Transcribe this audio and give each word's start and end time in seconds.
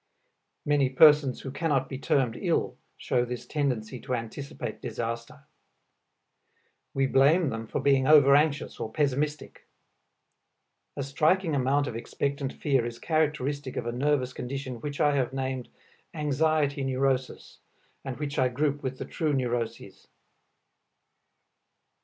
Many 0.65 0.89
persons 0.89 1.41
who 1.41 1.51
cannot 1.51 1.87
be 1.87 1.99
termed 1.99 2.35
ill 2.35 2.75
show 2.97 3.23
this 3.23 3.45
tendency 3.45 3.99
to 3.99 4.15
anticipate 4.15 4.81
disaster. 4.81 5.43
We 6.95 7.05
blame 7.05 7.49
them 7.49 7.67
for 7.67 7.79
being 7.79 8.07
over 8.07 8.35
anxious 8.35 8.79
or 8.79 8.91
pessimistic. 8.91 9.67
A 10.97 11.03
striking 11.03 11.53
amount 11.53 11.85
of 11.85 11.95
expectant 11.95 12.51
fear 12.51 12.83
is 12.83 12.97
characteristic 12.97 13.75
of 13.77 13.85
a 13.85 13.91
nervous 13.91 14.33
condition 14.33 14.81
which 14.81 14.99
I 14.99 15.15
have 15.15 15.33
named 15.33 15.69
"anxiety 16.15 16.83
neurosis," 16.83 17.59
and 18.03 18.17
which 18.17 18.39
I 18.39 18.47
group 18.49 18.81
with 18.81 18.97
the 18.97 19.05
true 19.05 19.33
neuroses. 19.33 20.07